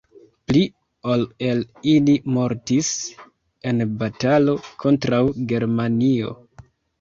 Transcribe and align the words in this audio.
Pli 0.51 0.61
ol 1.15 1.25
el 1.49 1.59
ili 1.91 2.15
mortis 2.37 2.89
en 3.73 3.85
batalo 4.01 4.57
kontraŭ 4.87 5.21
Germanio. 5.53 6.35